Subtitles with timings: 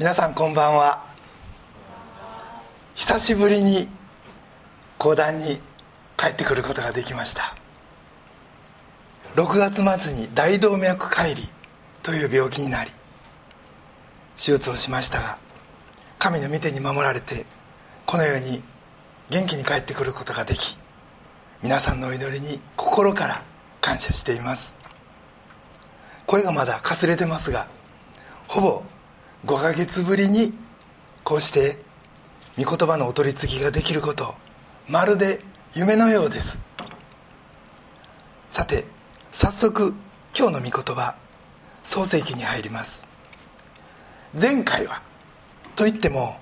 [0.00, 1.04] 皆さんこんばんは。
[2.94, 3.86] 久しぶりに
[4.96, 5.58] 講談に
[6.16, 7.54] 帰ってくることができました。
[9.36, 11.48] 6月末に大動脈解離
[12.02, 12.90] という病気になり
[14.36, 15.38] 手術をしましたが
[16.18, 17.44] 神の御手に守られて
[18.06, 18.62] このように
[19.28, 20.78] 元気に帰ってくることができ
[21.62, 23.42] 皆さんのお祈りに心から
[23.82, 24.76] 感謝しています。
[26.24, 27.68] 声がまだかすれてますが
[28.48, 28.82] ほぼ
[29.46, 30.52] 5ヶ月ぶりに
[31.24, 31.78] こうして
[32.62, 34.34] 御言葉のお取り次ぎができること
[34.86, 35.40] まるで
[35.72, 36.58] 夢のようです。
[38.50, 38.84] さて
[39.32, 39.94] 早速
[40.36, 41.14] 今日の御言葉
[41.82, 43.06] 創世記に入ります。
[44.38, 45.02] 前回は
[45.74, 46.36] と言っても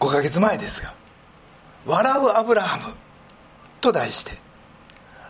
[0.00, 0.94] 5ヶ月前ですが
[1.84, 2.94] 「笑うアブラハム」
[3.82, 4.38] と題して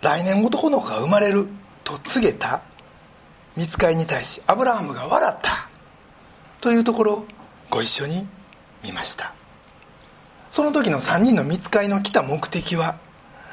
[0.00, 1.48] 来年男の子が生まれる
[1.82, 2.62] と告げた
[3.56, 5.63] 見つかりに対しアブラハムが笑った。
[6.64, 7.26] というところを
[7.68, 8.26] ご一緒に
[8.82, 9.34] 見ました。
[10.48, 12.96] その時の3人の見つかりの来た目的は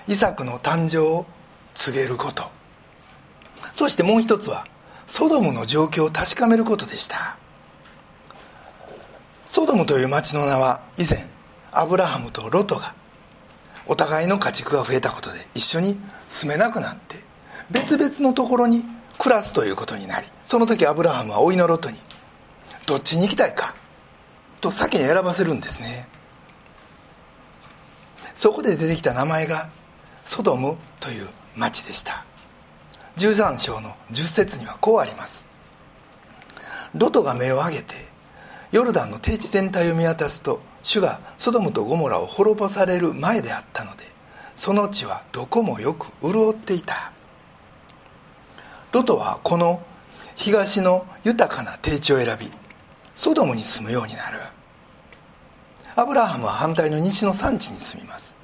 [0.08, 1.26] イサクの誕生を
[1.73, 2.45] 告げること。
[3.73, 4.66] そしてもう一つは
[5.08, 7.36] ソドムの状況を確かめることでした。
[9.46, 11.28] ソドムという町の名は以前
[11.73, 12.96] アブラハムとロトが
[13.88, 17.18] お互いの家畜が増えたことで一緒に住めなくなって
[17.72, 18.86] 別々のところに
[19.18, 21.98] 暮らすということになりその時アブラハムは甥のロトに
[22.92, 23.73] どっちに行きたいか？
[24.59, 26.09] と先に選ばせるんですね。
[28.34, 29.70] そこで出てきた名前が
[30.25, 32.25] ソドムという町でした。
[33.16, 35.47] 13章の10節にはこうあります。
[36.94, 37.95] ロトが目を上げて
[38.73, 44.03] ヨルダンの低地全体を見渡すと主がソドムとゴモラを滅ぼされる前であったので
[44.53, 47.13] その地はどこもよく潤っていた。
[48.91, 49.81] ロトはこの
[50.35, 52.52] 東の豊かな低地を選び
[53.22, 54.40] ソドムに住むようになる。
[55.96, 58.36] アブラハムは反対の西の山地に住みます。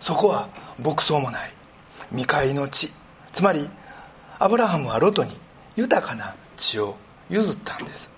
[0.00, 0.48] そこは
[0.82, 1.52] 牧草もない。
[2.08, 2.90] 未開の地。
[3.32, 3.70] つまり
[4.40, 5.30] アブラハムはロトに
[5.76, 6.96] 豊かな地を
[7.30, 8.10] 譲ったんです。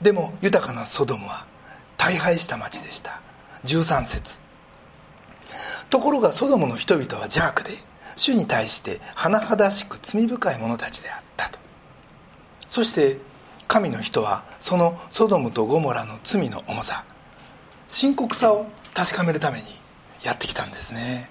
[0.00, 1.44] でも豊かなソドムは
[1.96, 3.20] 大敗した町でした。
[3.64, 4.40] 13節。
[5.90, 7.72] ところがソドムの人々は邪悪で
[8.14, 11.58] 主に対して甚だしく罪深い者たちであったと。
[12.68, 13.18] そして
[13.68, 17.04] 神の人はそのソドムとゴモラの罪の重さ
[17.88, 19.64] 深刻さを確かめるために
[20.22, 21.30] やってきたんですね。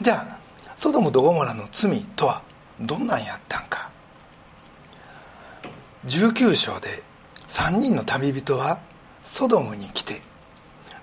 [0.00, 0.38] じゃあ
[0.76, 2.42] ソドムとゴモラの罪とは
[2.80, 3.90] どんなんやったんか。
[6.06, 6.88] 19章で
[7.48, 8.80] 3人の旅人は
[9.22, 10.22] ソドムに来て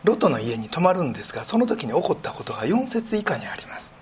[0.04, 3.96] ロトの家に泊まるんですがその時に起こったことが4節以下にあります。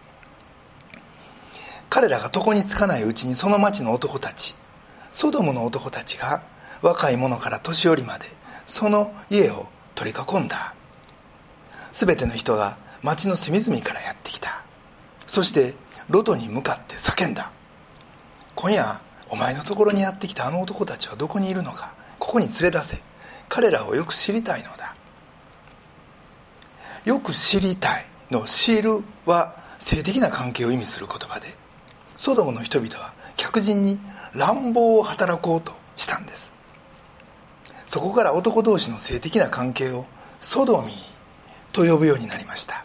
[1.89, 4.55] 彼らが床につかないうちにその町の男たち
[5.15, 6.43] ソドムの男たちが
[6.81, 8.25] 若い者から年寄りまで
[8.65, 10.75] その家を取り囲んだ。
[11.93, 14.65] 全ての人が町の隅々からやってきた。
[15.25, 15.75] そして
[16.09, 17.53] ロトに向かって叫んだ。
[18.55, 23.01] 今夜お前のところにやってきたあの男たちはどこにいるのかここに連れ出せ。
[23.47, 24.95] 彼らをよく知りたいのだ。
[27.05, 31.47] よく知りたいの知るは性的な関係を意味する言葉で
[32.17, 33.97] ソドムの人々は客人に
[34.35, 36.53] 乱暴を働こうとしたんです。
[37.85, 40.05] そこから男同士の性的な関係を
[40.39, 40.91] ソドミー
[41.71, 42.83] と呼ぶようになりました。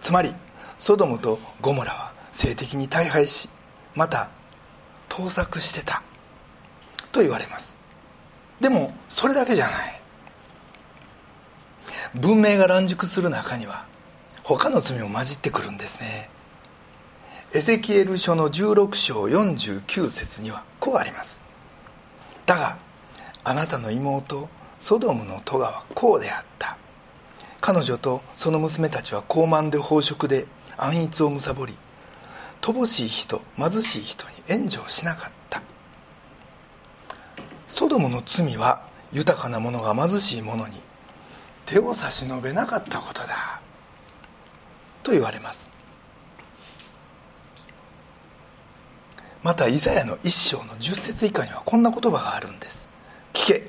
[0.00, 0.34] つまり
[0.78, 3.48] ソドムとゴモラは性的に大敗し
[3.94, 4.30] また
[5.08, 6.02] 盗作してた。
[7.12, 7.76] と言われます。
[8.60, 10.00] でもそれだけじゃない。
[12.14, 13.86] 文明が乱熟する中には
[14.42, 16.30] 他の罪も混じってくるんですね。
[17.54, 21.42] エゼキエル書の16章49節にはこうあります。
[22.46, 22.78] だが
[23.44, 24.48] あなたの妹
[24.80, 26.78] ソドムの戸川はこうであった。
[27.60, 30.46] 彼女とその娘たちは高慢で飽食で
[30.78, 31.76] 安逸をむさぼり
[32.62, 35.62] 乏しい人貧しい人に援助をしなかった。
[37.66, 40.76] ソドムの罪は豊かな者が貧しい者に
[41.66, 43.60] 手を差し伸べなかったことだ。
[45.02, 45.71] と言われます。
[49.42, 52.88] またイザヤの一章の10節以下にはこんな言葉があるんです。
[53.32, 53.66] 聞け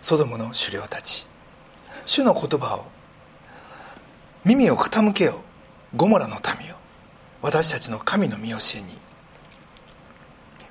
[0.00, 1.26] ソドムの狩猟たち。
[2.04, 2.86] 主の言葉を
[4.44, 5.40] 耳を傾けよ
[5.96, 6.76] ゴモラの民よ
[7.40, 8.86] 私たちの神の見教えに。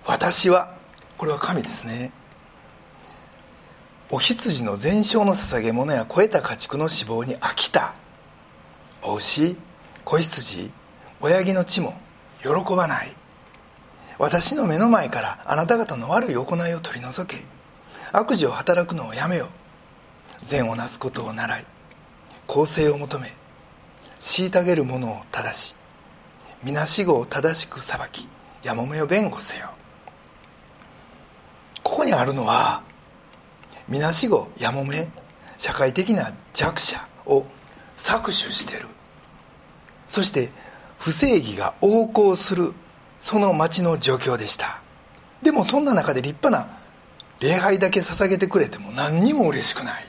[0.06, 0.76] 私は
[1.18, 2.12] これは神ですね。
[4.12, 7.96] お羊の全焼の捧げ物や肥えた家畜の脂肪に飽きた。
[9.02, 9.56] お牛
[10.04, 10.72] 子羊
[11.22, 11.94] 親木の血も
[12.42, 13.23] 喜ばない。
[14.20, 17.44] 私の目の前からあなた方の悪い行いを取り除け。
[18.16, 19.50] 悪事を働くのをやめよ
[20.44, 21.66] 善をなすことを習い
[22.46, 23.34] 公正を求め
[24.20, 25.76] 虐げる者を正し
[26.64, 28.28] 皆死後を正しく裁き
[28.62, 29.72] やもめを弁護せよ。
[31.82, 32.84] ここにあるのは
[33.90, 35.10] 皆死後やもめ
[35.58, 37.46] 社会的な弱者を
[37.98, 38.88] 搾取してる。
[40.06, 40.52] そして
[41.00, 42.74] 不正義が横行する
[43.24, 44.82] その町の状況でした。
[45.42, 46.78] でもそんな中で立派な
[47.40, 50.06] 礼拝だけ捧げてくれても何にも嬉しくない。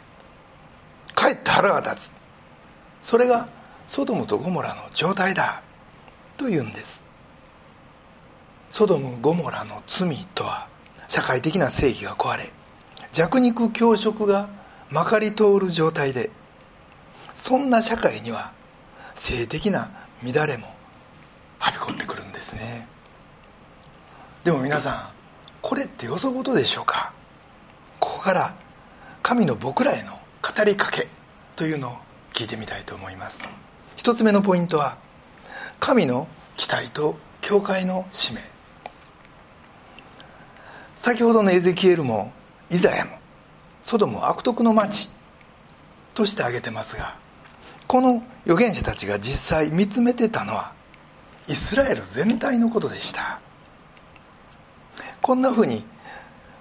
[1.14, 2.14] かえって腹が立つ。
[3.02, 3.49] それが
[3.87, 5.62] ソドムとゴモラの状態だ。
[6.37, 7.05] というんです。
[8.69, 10.66] ソドム・ゴモラの罪とは
[11.06, 12.50] 社会的な正義が壊れ
[13.12, 14.49] 弱肉強食が
[14.90, 16.32] まかり通る状態で
[17.37, 18.52] そんな社会には
[19.14, 19.93] 性的な
[20.25, 20.66] 乱れも
[21.61, 22.93] はびこってくるんですね。
[24.44, 25.12] でも皆さん
[25.62, 27.12] これってよそ事でしょうか？
[27.99, 28.55] ここから
[29.23, 31.08] 神の僕らへの語りかけ
[31.56, 31.93] というのを
[32.35, 33.49] 聞いてみたいと思います。
[33.96, 34.99] 一つ目のポイントは
[35.81, 38.41] 神の期待と教会の使命。
[40.94, 42.31] 先ほどのエゼキエルも
[42.69, 43.12] イザヤも
[43.82, 45.08] ソドム悪徳の町
[46.12, 47.19] として挙げてますが
[47.87, 50.75] この預言者たちが実際見つめてたのは
[51.49, 53.40] イスラエル全体のことでした。
[55.25, 55.82] こんなふうに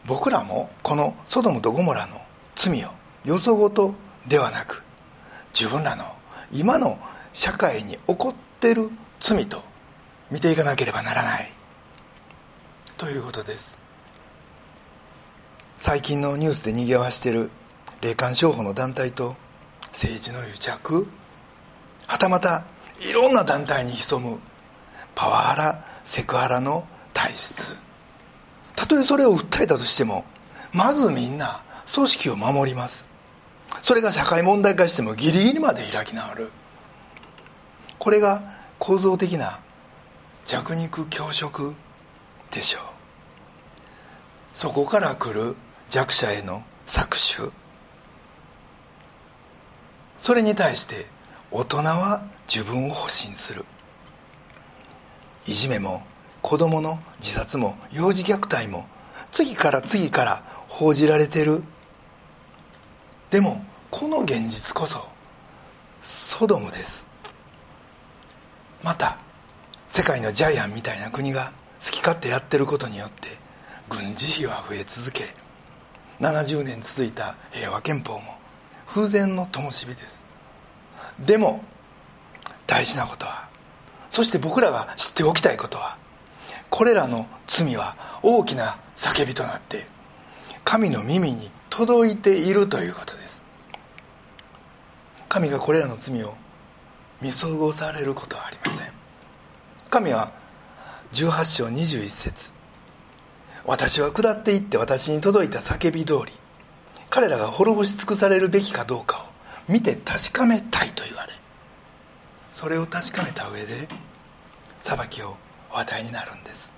[0.05, 2.15] 僕らもこのソドムとゴモラの
[2.55, 2.91] 罪を
[3.25, 3.93] よそごと
[4.25, 4.83] ではなく
[5.53, 6.05] 自分らの
[6.49, 6.97] 今の
[7.33, 8.89] 社会に起こってる
[9.19, 9.61] 罪と
[10.31, 11.51] 見ていかなければならない。
[12.97, 13.77] ということです。
[15.77, 17.49] 最近のニュースでにぎわしている
[17.99, 19.35] 霊感商法の団体と
[19.87, 21.07] 政治の癒着。
[22.07, 22.63] はたまた
[23.01, 24.39] いろんな団体に潜む
[25.15, 27.92] パワハラセクハラの体質。
[28.75, 30.25] たとえそれを訴えたとしても
[30.73, 33.07] まずみんな組織を守ります。
[33.81, 36.51] それが社会問題化してもギリギリまで開き直る。
[37.99, 38.43] これが
[38.79, 39.59] 構造的な
[40.45, 41.75] 弱肉強食
[42.51, 42.81] でしょう。
[44.53, 45.55] そこから来る
[45.89, 47.51] 弱者への搾取。
[50.17, 51.05] それに対して
[51.51, 53.65] 大人は自分を保身する。
[55.45, 56.03] いじめも
[56.43, 58.85] 子供の自殺も幼児虐待も
[59.31, 61.63] 次から次から報じられてる。
[63.31, 65.07] でもこの現実こそ
[66.01, 67.07] ソドムです。
[68.83, 69.17] また
[69.87, 71.53] 世界のジャイアンみたいな国が
[71.83, 73.29] 好き勝手やってることによって
[73.89, 75.33] 軍事費は増え続け
[76.19, 78.21] 70年続いた平和憲法も
[78.85, 80.25] 風前の灯火です。
[81.19, 81.63] でも
[82.67, 83.47] 大事なことは
[84.09, 86.02] そして僕らが知っておきたいことは
[86.83, 89.87] これらの罪は大きな叫びとなって
[90.65, 93.45] 神の耳に届いているということです。
[95.29, 96.33] 神がこれらの罪を
[97.21, 98.93] 見過ごされることはありません。
[99.89, 100.33] 神は
[101.13, 102.51] 18章21節
[103.65, 106.33] 私は下っていって私に届いた叫び通り
[107.09, 109.19] 彼らが滅ぼし尽くされるべきかどうか
[109.69, 111.31] を見て確かめたいと言われ
[112.51, 113.87] それを確かめた上で
[114.81, 115.37] 裁きを
[115.71, 116.72] お与えになるんです。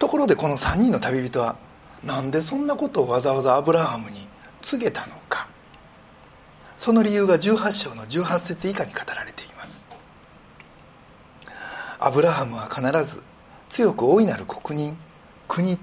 [0.00, 1.56] ところでこの3人の旅人は
[2.02, 4.16] なんでそんなことをわざわざアブラハムに
[4.62, 5.46] 告げたのか。
[6.78, 9.84] その理由が18章の18節以下に語られています。
[11.98, 13.22] アブラハムは必ず
[13.68, 14.96] 強く大いなる国人
[15.46, 15.76] 国民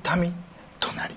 [0.79, 1.15] となり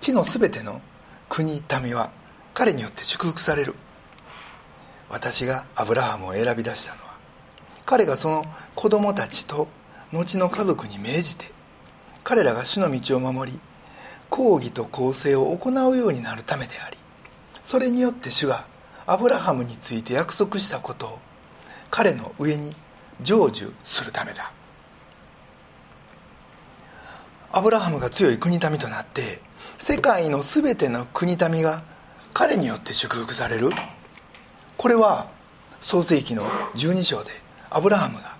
[0.00, 0.80] 地のすべての
[1.28, 2.12] 国民は
[2.54, 3.74] 彼によって祝福される。
[5.08, 7.18] 私がアブラハムを選び出したのは
[7.84, 8.44] 彼がその
[8.76, 9.66] 子供たちと
[10.12, 11.53] 後の家族に命じて
[12.24, 13.60] 彼らが主の道を守り
[14.30, 16.98] 公義と公正を行うようになるためであり
[17.62, 18.66] それによって主が
[19.06, 21.18] アブラハムについて約束したことを
[21.90, 22.74] 彼の上に
[23.22, 24.52] 成就するためだ。
[27.52, 29.40] アブラハムが強い国民となって
[29.78, 31.84] 世界の全ての国民が
[32.32, 33.70] 彼によって祝福される。
[34.76, 35.30] これは
[35.80, 37.30] 創世紀の12章で
[37.70, 38.36] アブラハムが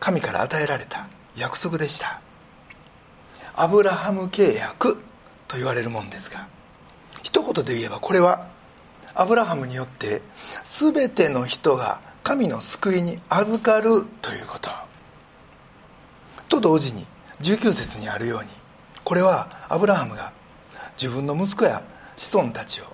[0.00, 2.20] 神から与えられた約束でした。
[3.54, 5.02] アブラハム契約
[5.48, 6.48] と言われるもんですが
[7.22, 8.48] 一言で言えばこれは
[9.14, 10.22] アブラハムによって
[10.64, 14.70] 全ての人が神の救いに預かるということ。
[16.48, 17.06] と同時に
[17.40, 18.48] 19節にあるように
[19.04, 20.34] これはアブラハムが
[21.00, 21.82] 自分の息子や
[22.14, 22.84] 子孫たちを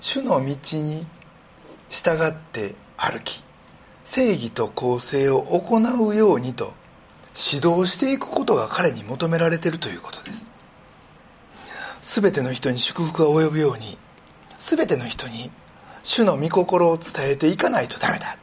[0.00, 1.06] 主の道に
[1.88, 3.42] 従って歩き
[4.04, 6.74] 正義と公正を行うようにと
[7.34, 10.52] 指導していくことが彼に求められているということです。
[12.00, 13.98] 全ての人に祝福が及ぶように
[14.58, 15.50] 全ての人に
[16.02, 18.38] 主の御心を伝えていかないとダメだ。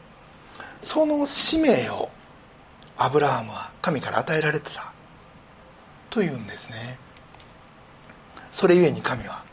[0.82, 2.10] その使命を
[2.98, 4.92] アブラハムは神から与えられてた。
[6.10, 7.00] というんですね。
[8.52, 9.46] それゆえに神は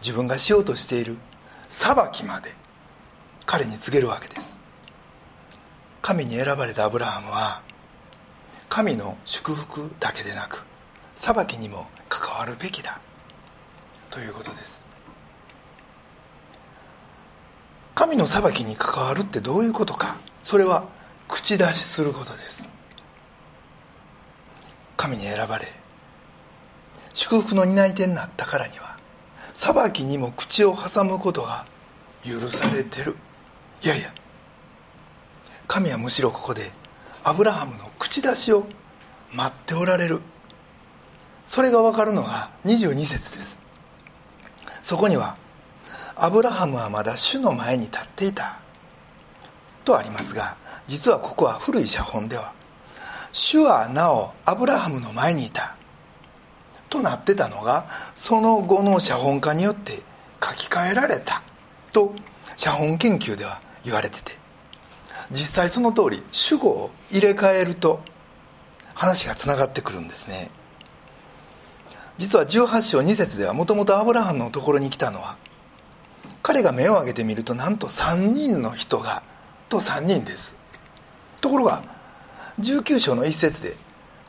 [0.00, 1.18] 自分がしようとしている
[1.68, 2.54] 裁きまで
[3.44, 4.58] 彼に告げるわけです。
[6.00, 7.62] 神に選ばれたアブラハムは
[8.68, 10.64] 神の祝福だけでなく
[11.14, 13.00] 裁きにも関わるべきだ。
[14.10, 14.86] ということです。
[17.94, 20.16] 神の裁きに関わるってどういうことか。
[20.42, 20.84] それは
[21.28, 22.68] 口出しすることです。
[24.96, 25.66] 神に選ばれ
[27.12, 28.96] 祝福の担い手になったからには
[29.54, 31.66] 裁きにも口を挟むことが
[32.24, 33.16] 許されてる。
[33.82, 34.12] いやいや
[35.68, 36.70] 神はむしろここで
[37.24, 38.66] アブラハムの口出しを
[39.32, 40.20] 待っておられる。
[41.46, 43.60] それが分かるのが22節です。
[44.82, 45.36] そこには
[46.14, 48.60] アブラハムはまだ主の前に立っていた。
[49.84, 50.56] とありますが
[50.86, 52.52] 実はここは古い写本では
[53.32, 55.76] 主はなおアブラハムの前にいた。
[56.88, 60.02] となってたのがその後の写本家によって
[60.42, 61.42] 書き換えられた。
[61.92, 62.14] と
[62.56, 64.45] 写本研究では言われてて。
[65.30, 68.00] 実際その通り主語を入れ替えると
[68.94, 70.50] 話がつながってくるんですね。
[72.18, 75.36] 実は18章2節ではもともとアブラハムのところに来たのは
[76.42, 79.22] 彼が目を上げてみるとなんと3人の人が
[79.68, 80.56] と3人です。
[81.40, 81.82] ところが
[82.60, 83.76] 19章の一節で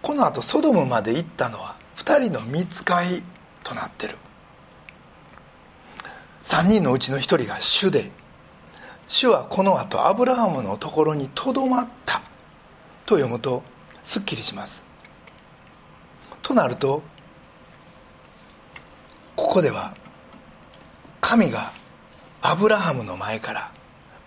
[0.01, 3.23] このあとソドムまで行ったのは2人の見つかい
[3.63, 4.17] となってる。
[6.43, 8.11] 3人のうちの1人が主で
[9.07, 12.21] 主はこの後アブラハムのところにとどまった。
[13.05, 13.63] と読むと
[14.03, 14.85] すっきりします。
[16.41, 17.01] となると
[19.35, 19.95] ここでは
[21.21, 21.71] 神が
[22.41, 23.71] アブラハムの前から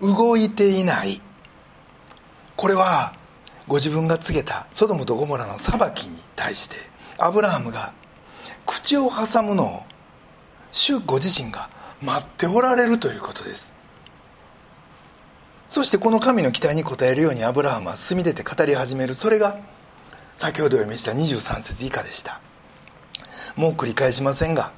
[0.01, 1.21] 動いていない。
[2.57, 3.15] これは
[3.69, 6.77] ご自分が告げたソドムとゴモラの裁きに対して
[7.19, 7.93] アブラハムが
[8.67, 9.83] 口を挟むのを
[10.73, 11.69] 主ご自身が
[12.03, 13.75] 待っておられるということです。
[15.71, 19.15] そしてこの神の期待に応えるようにアブラハムは進み出て語り始める。
[19.15, 19.57] それが
[20.35, 22.41] 先ほど読みした23節以下でした。
[23.55, 24.73] もう繰り返しませんが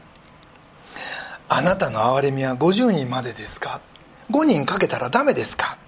[1.49, 3.81] あなたの憐れみは50人までですか
[4.31, 5.79] ？5人かけたらダメですか？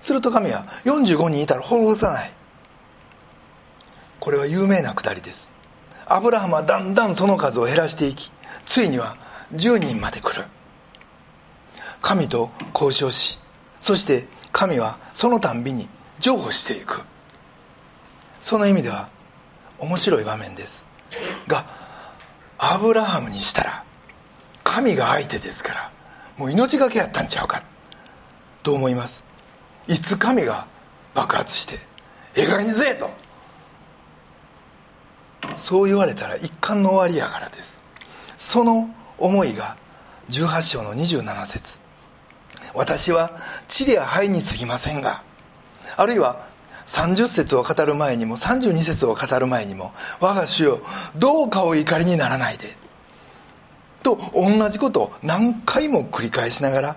[0.00, 2.32] すると神は45人いたら滅ぼさない。
[4.18, 5.52] これは有名なくだりです。
[6.06, 8.32] アブラハムはだんだんその数を減らしていき
[8.64, 9.18] ついには
[9.52, 10.46] 10人まで来る。
[12.00, 13.38] 神と交渉し
[13.84, 17.02] そして神はそのたんびに譲歩していく。
[18.40, 19.10] その意味では
[19.78, 20.86] 面白い場面です。
[21.46, 21.66] が
[22.56, 23.84] アブラハムにしたら
[24.62, 25.92] 神が相手ですから
[26.38, 27.62] もう命がけやったんちゃうか。
[28.62, 29.22] と思います。
[29.86, 30.66] いつ神が
[31.14, 31.74] 爆発して
[32.36, 33.10] 「ええ加減にせえ!」と。
[35.58, 37.82] そう言われたら一貫の終わりやからです。
[38.38, 38.88] その
[39.18, 39.76] 思いが
[40.30, 41.83] 18章の27節。
[42.74, 43.32] 私は
[43.68, 45.22] 地や灰に過ぎませんが
[45.96, 46.46] あるいは
[46.86, 50.80] 30節を語る前にも32節を語る前にも我が主よ
[51.16, 52.68] どうかお怒りにならないで
[54.02, 56.96] と同じことを何回も繰り返しながら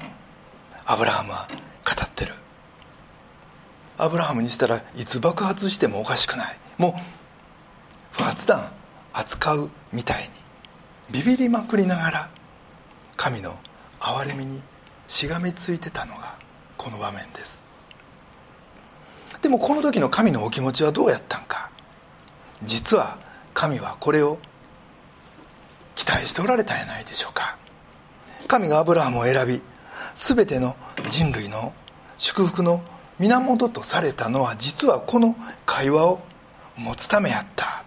[0.85, 1.47] アブラハムは
[1.85, 2.33] 語ってる。
[3.97, 6.57] アブラハムにしたらいつ爆発してもおかしくない。
[6.77, 6.93] もう
[8.11, 8.71] 不発弾
[9.13, 10.29] 扱うみたいに
[11.11, 12.29] ビビりまくりながら
[13.15, 13.57] 神の
[13.99, 14.61] 憐れみに
[15.07, 16.35] しがみついてたのが
[16.77, 17.63] この場面です。
[19.41, 21.69] でもこの時の神のお気持ちはどうやったんか。
[22.63, 23.17] 実は
[23.53, 24.39] 神はこれを
[25.95, 27.57] 期待しておられたんやないでしょうか。
[28.47, 29.61] 神がアブラハムを選び
[30.15, 30.75] 全ての
[31.09, 31.73] 人類の
[32.17, 32.83] 祝福の
[33.19, 35.35] 源とされたのは実はこの
[35.65, 36.19] 会話を
[36.75, 37.83] 持つためやった。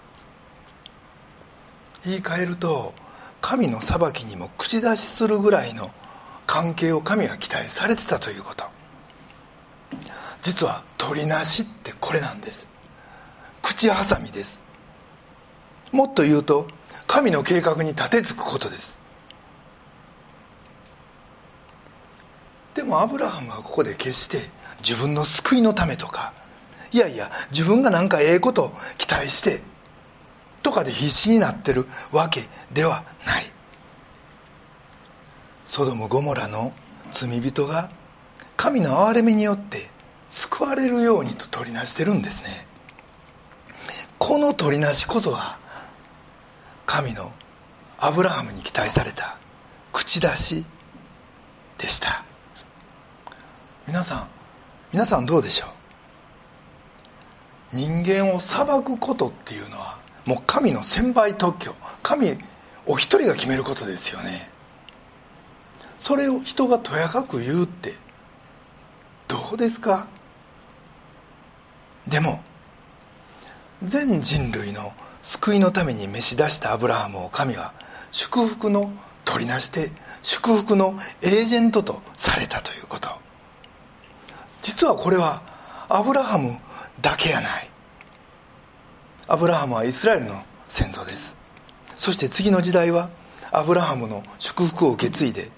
[2.04, 2.94] 言い換えると
[3.40, 5.90] 神の裁きにも口出しするぐらいの
[6.50, 8.64] 関係を神は期待されてたということ。
[10.42, 12.69] 実は取りなしってこれなんです。
[13.62, 14.61] 口挟みです。
[15.92, 16.66] もっと言うと
[17.07, 18.99] 神の計画に立てつくことです。
[22.75, 24.38] でもアブラハムはここで決して
[24.83, 26.33] 自分の救いのためとか
[26.90, 29.62] いやいや自分が何かええことを期待して
[30.64, 32.42] とかで必死になってるわけ
[32.73, 33.60] ではない。
[35.70, 36.72] ソドム・ゴモラの
[37.12, 37.90] 罪人が
[38.56, 39.88] 神の憐れみによって
[40.28, 42.66] 救われるようにと取りなしてるんですね。
[44.18, 45.60] この取りなしこそが
[46.86, 47.30] 神の
[48.00, 49.38] アブラハムに期待された
[49.92, 50.66] 口出し
[51.78, 52.24] でした。
[53.86, 54.28] 皆さん
[54.92, 55.66] 皆さんどうでしょ
[57.72, 57.76] う？
[57.76, 62.36] 人間を裁くことっていうのはもう神の専売特許神
[62.86, 64.50] お一人が決めることですよね。
[66.00, 67.92] それを人がとやかく言うって
[69.28, 70.09] どうですか？
[72.09, 72.42] でも
[73.83, 77.75] 全人類の救いのために召し出したアブラハムを神は
[78.12, 78.90] 祝福の
[79.26, 79.92] 取りなしで
[80.23, 83.11] 祝福のエージェントとされたということ。
[84.62, 85.42] 実はこれは
[85.90, 86.57] アブラハム
[87.02, 87.69] だけやない。
[89.28, 91.37] アブラハムはイスラエルの先祖です。
[91.95, 93.11] そして次の時代は
[93.52, 95.50] アブラハムの祝福を受け継いで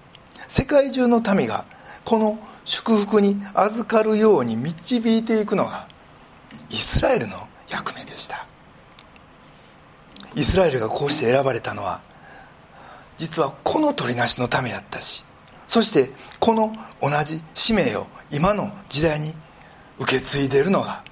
[0.53, 1.65] 世界中の民が
[2.05, 5.89] この祝福に預かるように導いていくのが
[6.69, 8.47] イスラエルの役目でした。
[10.37, 12.03] イスラエルがこうして選ばれたのは
[13.17, 15.25] 実はこの取りなしのためやったし
[15.67, 19.33] そしてこの同じ使命を今の時代に
[19.99, 21.03] 受け継いでいるのが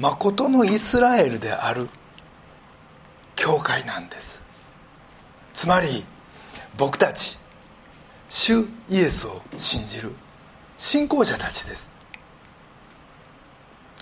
[0.00, 1.88] 誠のイスラエルである
[3.36, 4.42] 教会なんです。
[5.54, 5.86] つまり
[6.76, 7.39] 僕たち
[8.32, 10.12] 主イエスを信じる。
[10.76, 11.90] 信仰者たちです。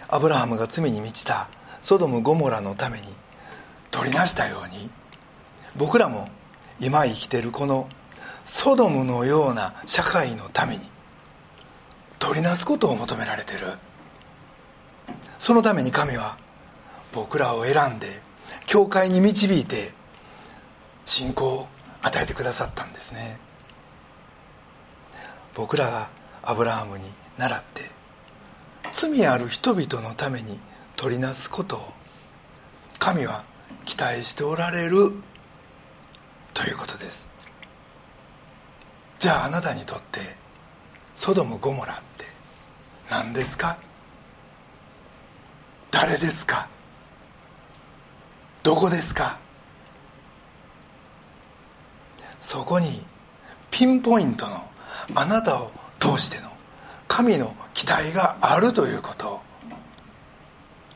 [0.06, 1.49] アブラハムが罪に満ちた。
[1.80, 3.06] ソドム・ゴモラのために
[3.90, 4.90] 取りなしたように。
[5.76, 6.28] 僕らも
[6.78, 7.88] 今生きてるこの
[8.44, 10.82] ソドムのような社会のために
[12.18, 13.61] 取りなすことを求められてる。
[15.38, 16.37] そのために神は
[17.14, 18.20] 僕らを選んで
[18.66, 19.92] 教会に導いて
[21.06, 21.68] 信仰を
[22.02, 23.48] 与えてくださったんですね。
[25.58, 26.08] 僕らが
[26.44, 27.04] アブラハムに
[27.36, 27.90] 倣って
[28.92, 30.60] 罪ある人々のために
[30.94, 31.80] 取りなすことを
[33.00, 33.44] 神は
[33.84, 35.12] 期待しておられる
[36.54, 37.28] ということです。
[39.18, 40.21] じゃああなたにとって
[41.12, 42.25] ソドム・ゴモラって
[43.10, 43.78] 何ですか？
[45.90, 46.68] 誰ですか？
[48.62, 49.40] どこですか？
[52.40, 53.02] そこに
[53.73, 54.62] ピンポイントの
[55.14, 56.50] あなたを通しての
[57.08, 59.40] 神の期待があるということ。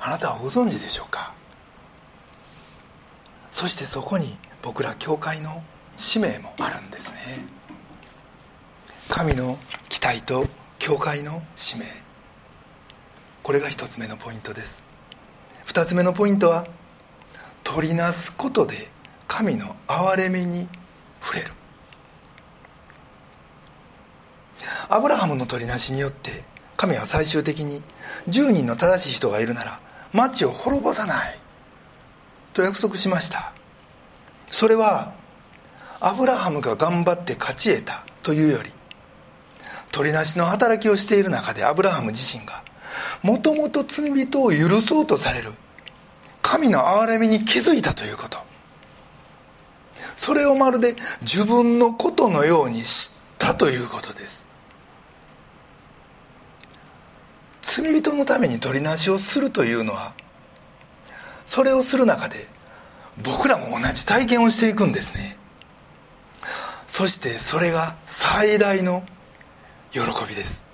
[0.01, 1.33] あなたはご存知でしょうか？
[3.51, 5.62] そしてそこに僕ら教会の
[5.96, 7.16] 使命もあるんですね。
[9.09, 10.46] 神の期待と
[10.79, 11.85] 教会の使命。
[13.42, 14.85] これが一つ目のポイントです。
[15.66, 16.66] 二つ目のポイントは
[17.62, 18.88] 取りなすことで
[19.29, 20.68] 神の憐れみに
[21.20, 21.53] 触れる。
[24.92, 26.44] アブラハムの取りなしによって
[26.76, 27.83] 神は最終的に
[28.28, 29.81] 10人の正しい人がいるなら
[30.12, 31.38] 町を滅ぼさない。
[32.52, 33.55] と約束しました。
[34.50, 35.14] それは
[35.98, 38.70] アブラハムが頑張って勝ち得たというより
[39.92, 42.62] 取りなしの働きをしている中でアブラハム自身が
[43.22, 45.52] もともと罪人を許そうとされる
[46.42, 48.37] 神の憐れみに気づいたということ。
[50.16, 54.52] それをまるで自分のことのように知ったということです。
[57.75, 60.13] 罪人のために取りなしをするというのは
[61.47, 62.47] それをする中で
[63.25, 65.39] 僕らも同じ体験をしていくんですね。
[66.87, 69.03] そしてそれが最大の
[69.91, 70.65] 喜びです。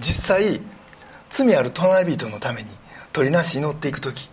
[0.00, 0.60] 実際
[1.28, 2.68] 罪ある隣人のために
[3.12, 4.28] 取りなし祈っていく時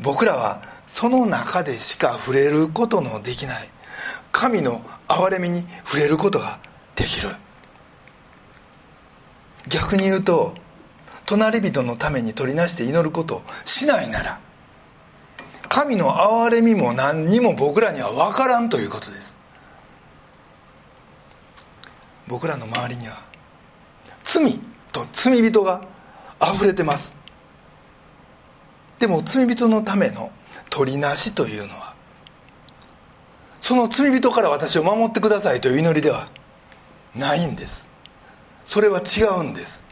[0.00, 3.68] 僕らはその中でしか触れることのできない
[4.32, 6.58] 神の憐れみに触れることが
[6.96, 7.28] できる。
[9.68, 10.54] 逆に言うと
[11.26, 14.40] 隣人のために取りなして祈ることをしないなら
[15.68, 19.36] 神の憐れみも何にも僕らには分からんということです。
[22.26, 23.16] 僕らの周りには
[24.24, 24.58] 罪
[24.92, 25.82] と罪人が
[26.42, 27.16] 溢れてます。
[28.98, 30.30] でも罪人のための
[30.70, 31.94] 取りなしというのは
[33.60, 36.28] その罪人から私を守ってくださいという祈りでは
[37.14, 37.87] ないんです。
[38.68, 39.82] それは違うんです。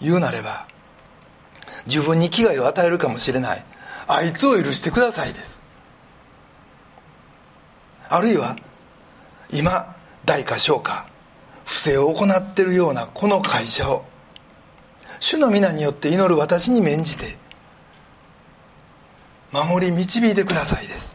[0.00, 0.66] 言うなれば
[1.84, 3.62] 自分に危害を与えるかもしれない。
[4.08, 5.60] あいつを許してくださいです。
[8.08, 8.56] あるいは
[9.52, 9.94] 今
[10.24, 11.06] 大か小か
[11.66, 14.06] 不正を行っているようなこの会社を
[15.18, 17.36] 主の皆によって祈る私に免じて
[19.52, 21.14] 守り導いてくださいです。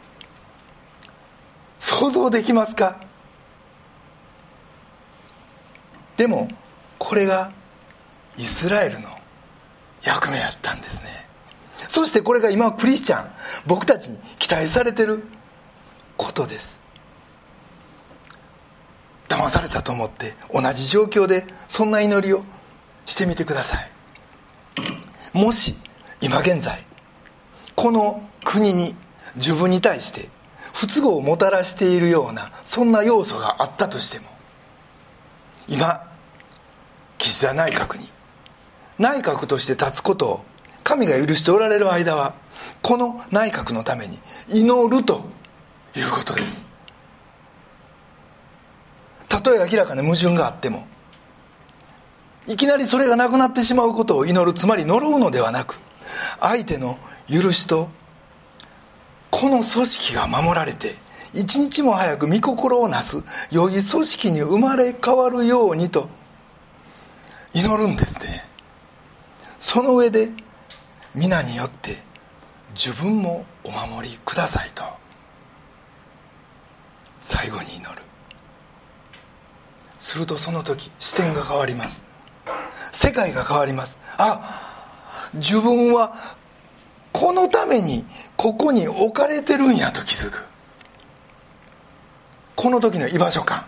[1.79, 2.99] 想像できますか？
[6.17, 6.47] でも
[6.97, 7.51] これが
[8.37, 9.09] イスラエルの
[10.03, 11.09] 役目やったんですね。
[11.87, 13.31] そしてこれが今クリスチャン
[13.65, 15.23] 僕たちに期待されてる
[16.17, 16.79] ことです。
[19.27, 22.43] 騙されたと思って同じ状況でそんな祈りを
[23.05, 23.91] してみてください。
[25.33, 25.75] もし
[26.21, 26.85] 今現在
[27.75, 28.95] この国に
[29.35, 30.29] 自分に対して
[30.73, 34.34] 不都合をもたらしているようなそんな要素があったとしても
[35.67, 36.01] 今
[37.17, 38.07] 岸田内閣に。
[38.97, 40.45] 内閣として立つことを
[40.83, 42.33] 神が許しておられる間は
[42.81, 45.25] この内閣のために祈ると
[45.95, 46.63] いうことです。
[49.27, 50.87] たとえ明らかな矛盾があっても
[52.47, 55.79] いきなりそれがなくなってしまうことを祈るつまり呪うのではなく
[56.39, 56.97] 相手の
[57.27, 57.89] 許しと
[59.31, 60.95] この組織が守られて
[61.35, 66.09] 一日も早く御心をなす良い組織に生まれ変わるようにと
[67.53, 68.43] 祈るんですね。
[69.59, 70.29] その上で
[71.13, 71.97] 皆によって
[72.73, 74.83] 自分もお守りくださいと
[77.19, 78.01] 最後に祈る。
[79.97, 82.03] するとその時視点が変わります。
[82.91, 83.99] 世界が変わります。
[84.17, 84.91] あ
[85.33, 86.13] 自分は
[87.11, 90.54] このためにここに置かれてるんやと気づく。
[92.55, 93.65] この時の居場所感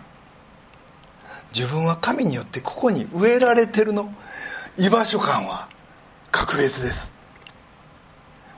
[1.54, 4.12] 自分は神によってここに植えられてるの。
[4.76, 5.68] 居場所感は
[6.30, 7.12] 格別です。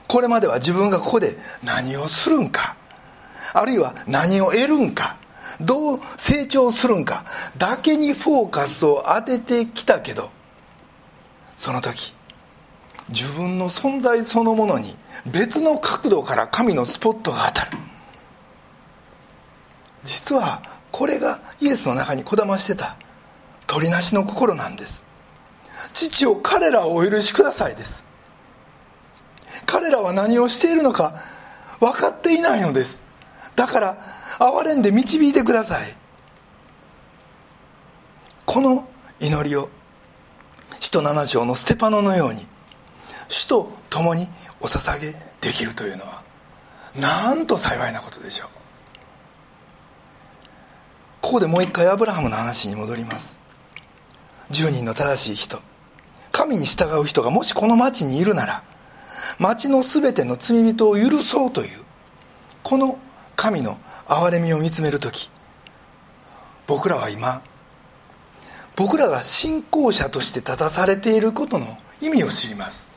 [0.07, 2.75] これまでは自分がここで何をするんか。
[3.53, 5.17] あるいは何を得るんか。
[5.59, 7.25] どう成長するんか。
[7.57, 10.29] だけにフォーカスを当ててきたけど。
[11.55, 12.15] その時
[13.09, 17.77] 自分の存在そのものに別の角度から神のスポットが当たる。
[20.03, 20.61] 実は
[20.91, 22.97] これがイエスの中にこだましてた
[23.67, 25.03] 取りなしの心なんです。
[25.93, 28.05] 父を彼らをお許しくださいです。
[29.65, 31.21] 彼らは何をしているのか
[31.79, 33.03] 分かっていないのです。
[33.55, 33.97] だから
[34.39, 35.95] 憐れんで導いてください。
[38.45, 38.87] この
[39.19, 39.69] 祈りを
[40.79, 42.47] 使徒七条のステパノのように
[43.29, 44.27] 主と共に
[44.59, 46.23] お捧げできるというのは
[46.95, 48.60] なんと幸いなことでしょう。
[51.21, 53.37] ここでもう一回アブラハムの話に戻ります。
[54.49, 55.59] 10人の正しい人。
[56.31, 58.63] 神に従う人がもしこの町にいるなら
[59.37, 61.83] 町の全ての罪人を許そうという
[62.63, 62.97] この
[63.35, 65.29] 神の憐れみを見つめる時
[66.67, 67.43] 僕らは今
[68.77, 72.87] 僕らが信仰者として立たされていることの意味を知ります。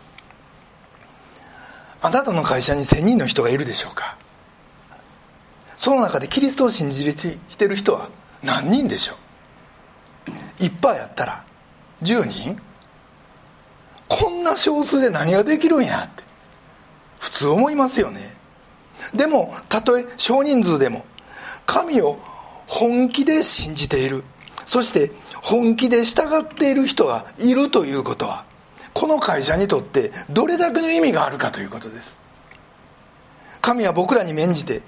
[2.00, 4.16] あなたの会社に1000人の人がいるでしょうか？
[5.84, 8.08] その中でキリストを信じてる人は
[8.42, 9.16] 何人でしょ
[10.60, 10.64] う？
[10.64, 11.44] いっぱいあったら
[12.00, 12.58] 10人？
[14.08, 16.22] こんな少数で何ができるんやって。
[17.20, 18.34] 普通思いますよね。
[19.14, 21.04] でもたとえ少人数でも
[21.66, 22.18] 神を
[22.66, 24.24] 本気で信じている。
[24.64, 28.46] そして本気で従っている人がいるということは
[28.94, 32.18] この会社にとってどれだけの意味があるかということです。
[33.60, 34.80] 神は僕らに免じて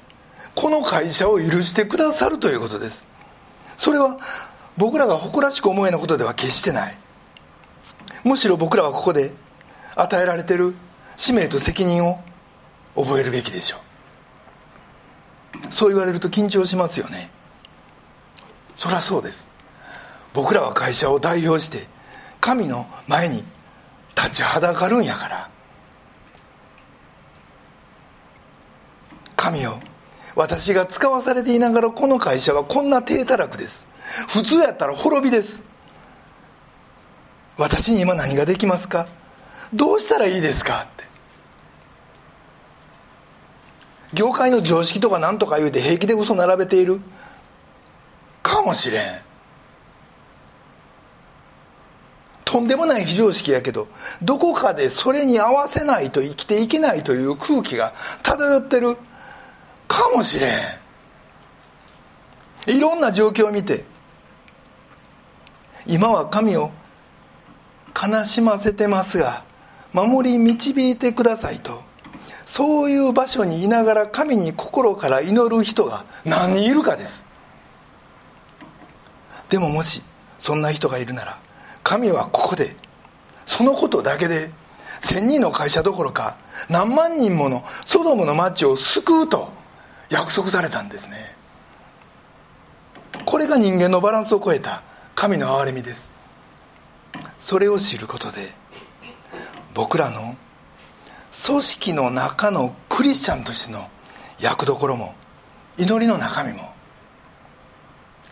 [0.57, 3.07] この会社を許してくださるということです。
[3.77, 4.19] それは
[4.77, 6.99] 僕らが誇らしく思えなことでは決してない。
[8.25, 9.35] むしろ僕らはここで
[9.95, 10.75] 与えられている
[11.17, 12.21] 使命と責任を
[12.97, 13.81] 覚えるべきでしょう。
[15.73, 17.31] そう言われると緊張しますよね。
[18.75, 19.49] そりゃそうです。
[20.33, 21.87] 僕らは会社を代表して
[22.41, 23.45] 神の前に
[24.17, 25.51] 立ちはだかるんやから。
[29.37, 29.79] 神よ
[30.37, 33.89] 私が使わされていながらこの会社はこんな低たらくです。
[34.29, 35.65] 普通やったら滅びです。
[37.57, 39.09] 私に今何ができますか？
[39.73, 41.05] どうしたらいいですかって。
[44.13, 47.01] 業界の常識とか何とか言うて平気で嘘並べている？
[48.43, 49.03] かもしれん。
[52.45, 53.89] とんでもない非常識やけど
[54.23, 58.99] どこかでそれに合わせないと生きていけないという空気が漂ってる。
[59.89, 60.51] かもしれん。
[62.67, 63.85] いろんな状況を見て
[65.87, 66.73] 今は神を
[67.95, 69.45] 悲しませてますが
[69.93, 71.83] 守り導いてくださいと
[72.45, 77.25] そういう場所にいながら神に心から祈る人が何人いるかです。
[79.49, 80.03] でももし
[80.39, 81.39] そんな人がいるなら
[81.83, 82.77] 神はここで
[83.45, 84.51] そのことだけで
[85.01, 86.37] 千人の会社どころか
[86.69, 89.56] 何万人ものソドムの町を救うと
[90.11, 91.17] 約束されたんですね。
[93.25, 94.83] これが人間のバランスを超えた
[95.15, 96.11] 神の憐れみです。
[97.39, 98.53] それを知ることで
[99.75, 100.37] 僕らの
[101.47, 103.89] 組織の中のクリスチャンとしての
[104.41, 105.15] 役どころも
[105.79, 106.73] 祈りの中身も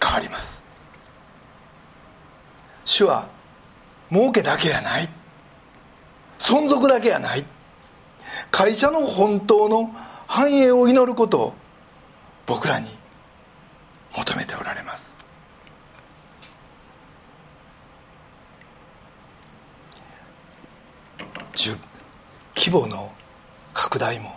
[0.03, 0.65] 変わります。
[2.85, 3.29] 主は
[4.11, 5.09] 儲けだけやない。
[6.39, 7.45] 存続だけやない。
[8.51, 9.91] 会社の本当の
[10.27, 11.55] 繁栄を祈ることを
[12.47, 12.89] 僕らに
[14.17, 15.17] 求めておられます。
[22.57, 23.13] 規模の
[23.75, 24.31] 拡大も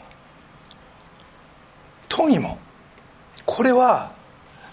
[2.10, 2.58] 富も
[3.46, 4.12] これは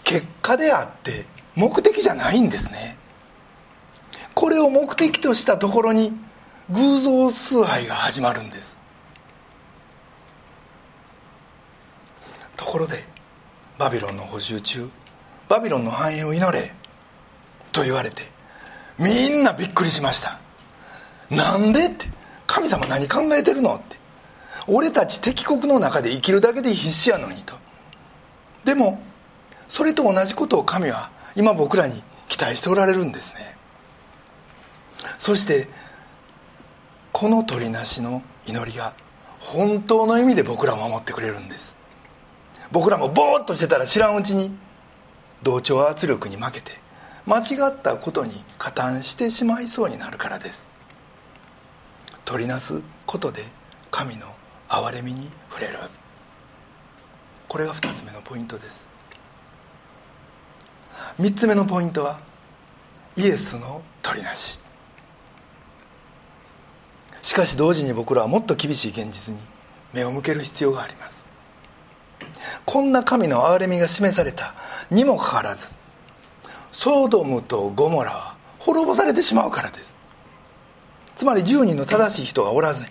[0.03, 2.99] 結果であって目的じゃないんですね。
[4.35, 6.13] これを目的としたところに
[6.71, 8.79] 偶像崇拝が始まるんです。
[12.57, 13.05] ところで
[13.79, 14.89] バビロンの補充中
[15.49, 16.73] バビロンの繁栄を祈れ
[17.73, 18.23] と言われて
[18.99, 20.39] みんなびっくりしました。
[21.31, 22.07] なんでって
[22.47, 23.97] 神様何考えてるのって。
[24.67, 27.57] 俺たち敵国の中で生きるだけで必死やのにと。
[28.65, 29.03] でも
[29.69, 33.57] それと同じことを神は今僕らに期待しておられるんですね。
[35.19, 35.69] そして
[37.13, 38.95] この鳥なしの祈りが
[39.41, 41.77] 本当の意味で僕らを守ってくれるんです。
[42.73, 44.57] 僕らもボーッとしてたら知らんうちに
[45.43, 46.73] 同調圧力に負けて
[47.27, 50.69] 間違ったことに加担してしまいそうになるからです。
[52.25, 53.43] 取りなすことで
[53.91, 54.27] 神の
[54.69, 55.79] 憐れみに触れる。
[57.49, 58.89] これが2つ目のポイントです。
[61.21, 62.21] 3つ目のポイントは
[63.17, 64.59] イエスの取りなし。
[67.23, 69.41] しかし同時に僕らはもっと厳しい現実に
[69.95, 71.24] 目を向ける必要があります。
[72.65, 74.55] こんな神の憐れみが示された。
[74.91, 75.75] にもかかわらず
[76.73, 79.97] ソドムとゴモラは滅ぼされてしまうからです。
[81.15, 82.91] つまり10人の正しい人がおらずに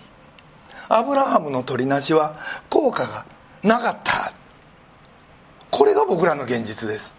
[0.88, 2.36] アブラハムの取りなしは
[2.70, 3.26] 効果が
[3.62, 4.32] なかった。
[5.70, 7.14] これが僕らの現実です。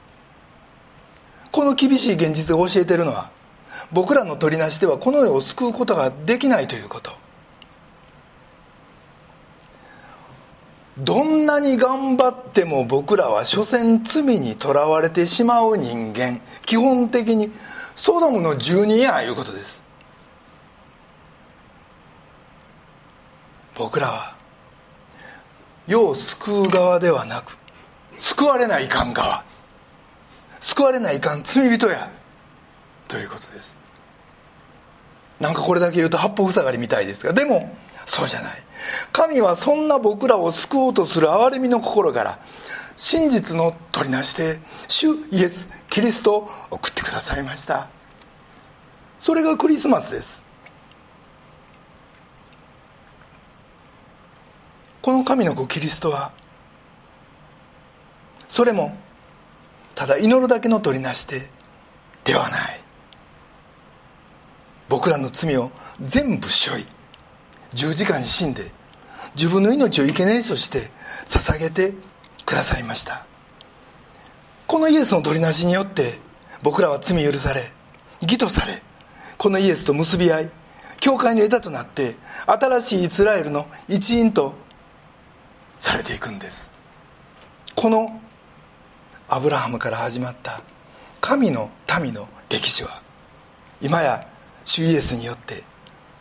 [1.51, 3.31] この厳しい現実を教えているのは
[3.91, 7.24] 僕らの取りなしではこの世を救うことができないということ。
[10.97, 16.39] どんなに頑張っても僕らは所詮罪にとらわれてしまう人間。
[16.65, 17.51] 基本的に
[17.95, 19.83] ソドムの住人やいうことです。
[23.77, 24.35] 僕らは
[25.85, 27.57] 世を救う側ではなく
[28.17, 29.43] 救われないかん側。
[30.61, 32.09] 救われないかん罪人や。
[33.07, 33.77] ということです。
[35.39, 38.64] なんかこれだけ言うと八方塞がりみたいですがでもそうじゃない。
[39.11, 42.39] 神はそんな僕らを救おうとする憐れみの心から
[42.95, 47.89] 真実の取りなしで主イエスキリストを送ってくださいました。
[49.19, 50.43] それがクリスマスです。
[55.01, 56.31] この神の子キリストは
[58.47, 58.97] それも
[59.93, 61.49] ただ祈るだけの取りなしで
[62.23, 62.81] ではない。
[64.87, 66.85] 僕らの罪を全部背負い
[67.75, 68.71] 十字架に死んで
[69.35, 70.89] 自分の命を生贄として
[71.27, 71.93] 捧げて
[72.45, 73.25] くださいました。
[74.65, 76.19] このイエスの取りなしによって
[76.63, 77.71] 僕らは罪許され
[78.21, 78.81] 義とされ
[79.37, 80.51] このイエスと結び合い
[80.99, 82.15] 教会の枝となって
[82.47, 84.53] 新しいイスラエルの一員と
[85.77, 86.69] されていくんです。
[87.75, 88.19] この
[89.27, 90.61] アブラハムから始まった
[91.19, 91.69] 神の
[92.01, 93.01] 民の歴史は
[93.81, 94.27] 今や
[94.63, 95.63] 主イエスによって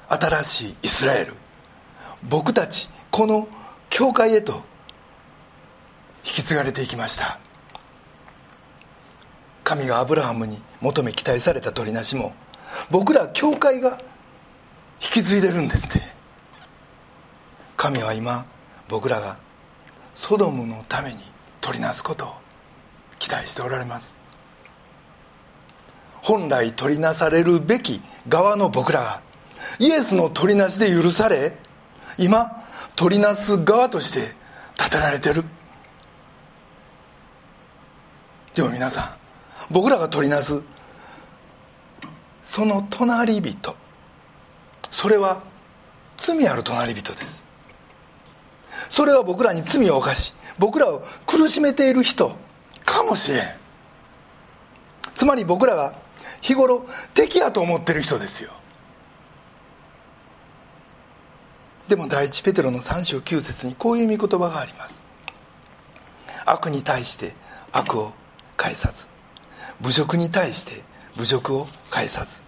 [0.08, 1.34] 新しいイスラエル
[2.28, 3.48] 僕たちこの
[3.90, 4.62] 教会へと
[6.24, 7.38] 引き継がれていきました。
[9.62, 12.34] 神がアブラハムに求め期待された取りなしも
[12.90, 13.98] 僕ら教会が
[15.02, 16.14] 引き継いでるんですね。
[17.76, 18.46] 神は今
[18.88, 19.38] 僕らが
[20.14, 21.16] ソドムのために
[21.60, 22.28] 取りなすことを
[23.18, 24.14] 期待しておられます。
[26.22, 29.22] 本来取りなされるべき側の僕らが
[29.78, 31.52] イエスの取りなしで許され
[32.18, 32.64] 今
[32.96, 34.34] 取りなす側として
[34.78, 35.44] 立てられてる。
[38.54, 40.62] でも皆さん僕らが取りなす
[42.42, 43.74] その隣人。
[44.90, 45.42] それは
[46.16, 47.44] 罪ある隣人です。
[48.88, 52.36] それは僕らに罪を犯し僕らを苦しめている人。
[52.84, 53.42] かもしれん。
[55.14, 55.94] つまり僕らが
[56.40, 58.52] 日頃敵やと思ってる人ですよ。
[61.88, 65.02] でも第一ペテロの3章9節にこういう御言葉があります。
[66.46, 67.34] 悪に対して
[67.72, 68.12] 悪を
[68.56, 69.06] 返さず。
[69.82, 70.82] 侮辱に対して
[71.16, 72.40] 侮辱を返さず。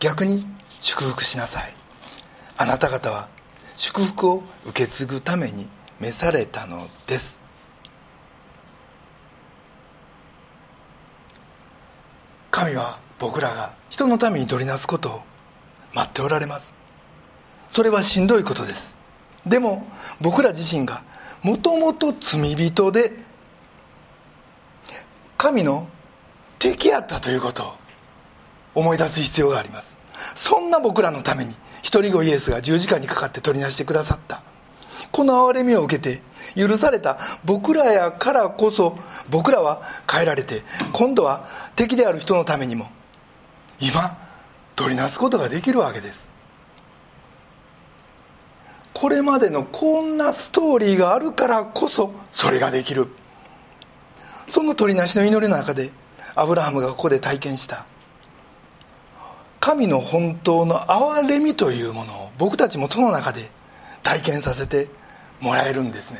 [0.00, 0.44] 逆に
[0.80, 1.74] 祝福しなさい。
[2.56, 3.28] あなた方は
[3.76, 5.68] 祝福を受け継ぐために
[6.00, 7.40] 召されたのです。
[12.50, 15.22] 神は僕らが人のために取りなすことを
[15.92, 16.74] 待っておられます。
[17.68, 18.96] それはしんどいことです。
[19.46, 19.86] でも
[20.20, 21.02] 僕ら自身が
[21.42, 23.12] もともと罪人で
[25.36, 25.86] 神の
[26.58, 27.74] 敵やったということを
[28.74, 29.98] 思い出す必要があります。
[30.34, 34.42] そんな僕らのために一人子イエスが十字架にかかって取りなしてくださった。
[35.12, 36.22] この憐れみを受けて
[36.56, 38.98] 許された僕らやからこそ
[39.30, 41.46] 僕らは変えられて今度は
[41.76, 42.88] 敵である人のためにも
[43.80, 44.16] 今
[44.74, 46.33] 取りなすことができるわけです。
[48.94, 53.08] これまでのこんなストーリーがあるからこそそれができる。
[54.46, 55.90] その取りなしの祈りの中で
[56.34, 57.86] アブラハムがここで体験した。
[59.60, 63.50] 神の本当の憐れみというものを僕たちもその中で
[64.02, 64.88] 体験させて
[65.40, 66.18] もらえるんですね。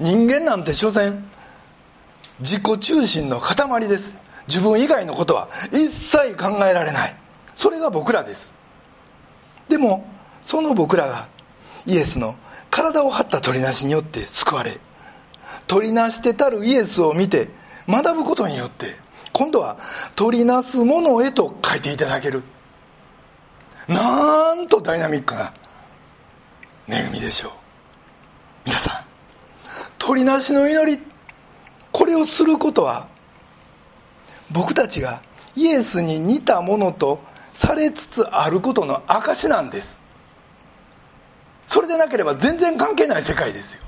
[0.00, 1.22] 人間なんて所詮
[2.40, 4.16] 自己中心の塊です。
[4.48, 7.16] 自分以外のことは一切考えられない。
[7.52, 8.54] それが僕らです。
[9.68, 10.06] でも
[10.44, 11.26] その僕らが
[11.86, 12.36] イエスの
[12.70, 14.78] 体を張った取りなしによって救われ
[15.66, 17.48] 取りなしてたるイエスを見て
[17.88, 18.94] 学ぶことによって
[19.32, 19.78] 今度は
[20.14, 22.44] 取りなすものへと書いていただける。
[23.88, 25.52] なんとダイナミックな
[26.88, 27.52] 恵みでしょう。
[28.66, 29.04] 皆さん
[29.98, 31.02] 取りなしの祈り
[31.90, 33.08] これをすることは
[34.52, 35.22] 僕たちが
[35.56, 37.20] イエスに似たものと
[37.52, 40.03] されつつあることの証なんです。
[41.66, 43.84] それでなければ全然関係ない世界ですよ。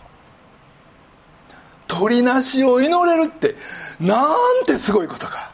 [1.87, 3.55] 鳥なしを祈れるって
[4.01, 5.53] なんてすごいことか。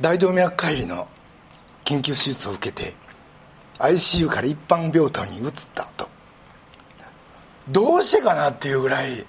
[0.00, 1.08] 大動脈解離の
[1.84, 2.94] 緊急手術を受けて
[3.78, 6.08] ICU から一般病棟に移った後
[7.68, 9.24] どうしてかなっていうぐらい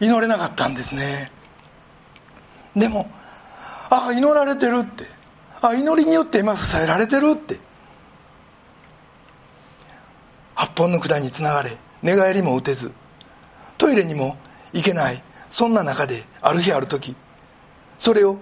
[0.00, 1.30] 祈れなかったんですね。
[2.74, 3.10] でも
[3.90, 5.17] ああ祈られてるって。
[5.60, 7.58] あ祈りによって今支えられてるって。
[10.54, 11.70] 八本の管につながれ
[12.02, 12.92] 寝返りも打てず。
[13.76, 14.36] トイレにも
[14.72, 15.22] 行けない。
[15.50, 17.16] そんな中である日ある時
[17.98, 18.38] それを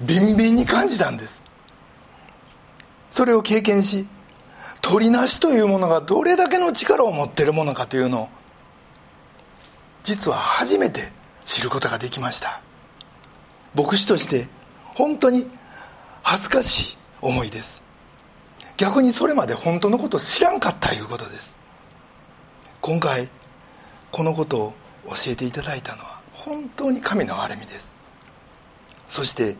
[0.00, 1.42] ビンビンに感じたんです。
[3.10, 4.06] それを経験し
[4.82, 8.28] 取りなしというものがどれだけの力を持っているものかというのを
[10.04, 11.10] 実は初めて
[11.42, 12.60] 知ることができました。
[13.74, 14.48] 牧師として
[14.94, 15.48] 本当に
[16.28, 17.84] 恥ずかしい思いです。
[18.76, 21.56] 逆にそれまで本当のことを知らんかったいうことです。
[22.80, 23.30] 今回
[24.10, 24.74] このことを
[25.06, 27.94] 教えていただいたのは本当に神の憐れみです。
[29.06, 29.56] そして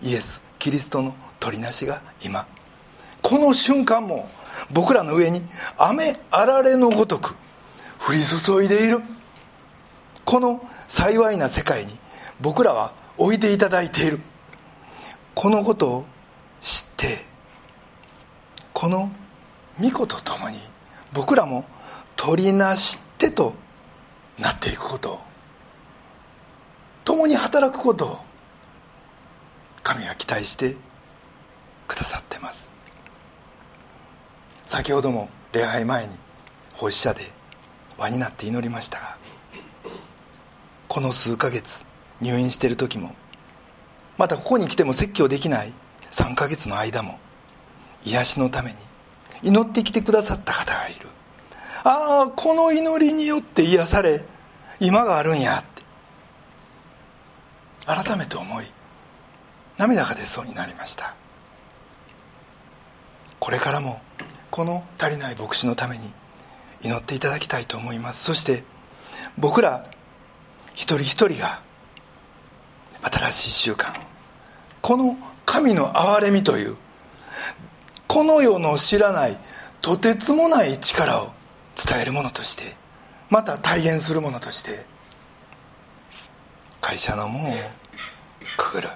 [0.00, 2.46] イエスキリストの取りなしが今。
[3.20, 4.30] この瞬間も
[4.72, 5.42] 僕らの上に
[5.76, 7.34] 雨あられのごとく
[8.06, 9.02] 降り注いでいる。
[10.24, 11.98] この幸いな世界に
[12.40, 14.20] 僕らは置いていただいている。
[15.40, 16.04] このことを
[16.60, 17.24] 知って
[18.74, 19.10] この
[19.80, 20.58] 御子と共に
[21.14, 21.64] 僕らも
[22.14, 23.54] 取りなしてと
[24.38, 25.18] なっていくこと
[27.06, 28.18] 共に働くことを
[29.82, 30.76] 神は期待して
[31.88, 32.70] くださってます。
[34.66, 36.12] 先ほども礼拝前に
[36.74, 37.22] 奉仕者で
[37.96, 39.16] 輪になって祈りましたが
[40.86, 41.86] この数ヶ月
[42.20, 43.14] 入院している時も
[44.20, 45.72] またここに来ても説教できない
[46.10, 47.18] 3ヶ月の間も
[48.04, 48.76] 癒しのために
[49.42, 51.08] 祈ってきてくださった方がいる。
[51.84, 54.22] ああこの祈りによって癒され
[54.78, 55.82] 今があるんやって。
[57.86, 58.66] 改めて思い
[59.78, 61.14] 涙が出そうになりました。
[63.38, 64.02] これからも
[64.50, 66.12] この足りない牧師のために
[66.82, 68.22] 祈っていただきたいと思います。
[68.22, 68.64] そして
[69.38, 69.86] 僕ら
[70.74, 71.62] 一人一人が
[73.02, 74.09] 新しい習慣
[74.82, 75.16] この
[75.46, 76.76] 神の憐れみという
[78.06, 79.38] この世の知らない
[79.80, 81.32] とてつもない力を
[81.76, 82.62] 伝えるものとして
[83.28, 84.84] また体現するものとして
[86.80, 87.54] 会社の門を
[88.56, 88.88] くぐる。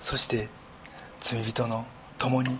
[0.00, 0.48] そして
[1.20, 1.84] 罪人の
[2.18, 2.58] 共に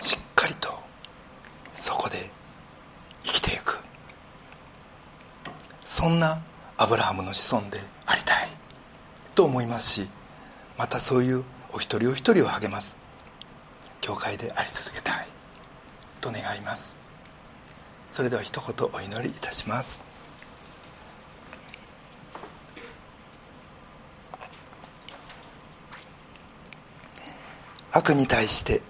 [0.00, 0.78] しっかりと
[1.72, 2.30] そこで
[3.22, 3.80] 生きていく。
[5.84, 6.42] そんな
[6.78, 8.48] アブラハムの子孫でありたい。
[9.34, 10.08] と思いますし
[10.78, 12.98] またそういうお一人お一人を励ます。
[14.00, 15.26] 教会であり続けたい。
[16.20, 16.96] と願います。
[18.12, 20.04] それでは一言お祈りいたします。
[27.92, 28.82] 悪に対して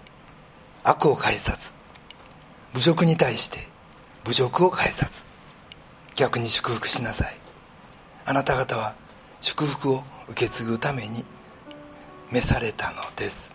[0.82, 1.72] 悪を返さず
[2.74, 3.58] 侮辱に対して
[4.24, 5.24] 侮辱を返さず
[6.16, 7.45] 逆に祝福しなさい。
[8.28, 8.96] あなた方は
[9.40, 11.24] 祝福を受け継ぐために
[12.32, 13.54] 召されたのです。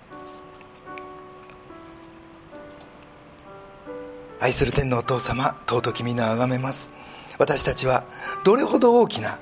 [4.39, 6.89] 愛する天のお父様尊き皆をあがめます。
[7.37, 8.05] 私たちは
[8.45, 9.39] どれほど大きな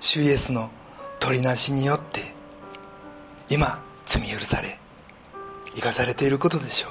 [0.00, 0.70] 主イエスの
[1.20, 2.34] 取りなしによって
[3.48, 4.80] 今罪許され
[5.74, 6.90] 生かされていることでしょう。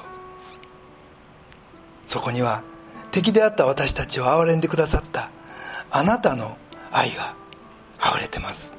[2.06, 2.64] そこには
[3.10, 5.30] 敵であった私たちを憐れんでくださった
[5.90, 6.56] あなたの
[6.96, 7.36] 愛が
[8.00, 8.74] 溢れてます。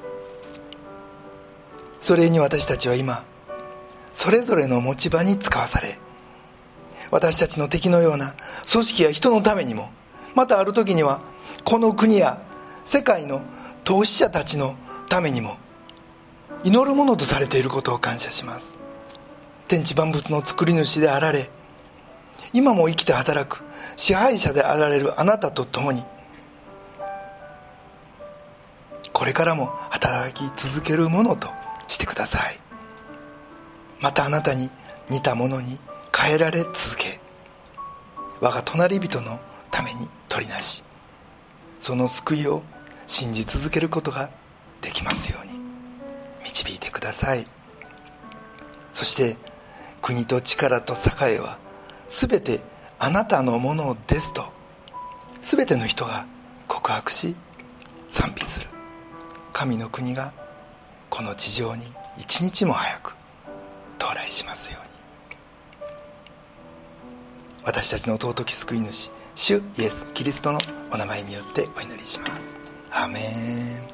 [2.00, 3.24] それに私たちは今
[4.12, 5.98] それぞれの持ち場に使わされ
[7.10, 8.34] 私たちの敵のような
[8.70, 9.90] 組織や人のためにも
[10.34, 11.22] またある時には
[11.64, 12.40] この国や
[12.84, 13.42] 世界の
[13.84, 14.76] 投資者たちの
[15.08, 15.56] ためにも
[16.64, 18.76] 祈るものとされていることを感謝します。
[19.68, 21.50] 天地万物の作り主であられ
[22.54, 23.64] 今も生きて働く
[23.96, 26.04] 支配者であられるあなたと共に
[29.18, 31.48] これからも働き続けるものと
[31.88, 32.60] してください。
[34.00, 34.70] またあなたに
[35.10, 35.76] 似たものに
[36.16, 37.18] 変えられ続け
[38.40, 39.40] 我が隣人の
[39.72, 40.84] ために取りなし
[41.80, 42.62] その救いを
[43.08, 44.30] 信じ続けることが
[44.82, 45.52] できますように
[46.44, 47.44] 導いてください。
[48.92, 49.36] そして
[50.00, 51.58] 国と力と栄えは
[52.06, 52.60] 全て
[53.00, 54.52] あなたのものですと
[55.42, 56.28] 全ての人が
[56.68, 57.34] 告白し
[58.08, 58.77] 賛美する。
[59.58, 60.32] 神の国が
[61.10, 61.84] この地上に
[62.16, 63.16] 一日も早く
[63.98, 64.88] 到来しますように。
[67.64, 70.60] 私たちの尊き救い主主イエス・キリストの
[70.92, 72.54] お名前によってお祈りします。
[72.92, 73.88] アメン。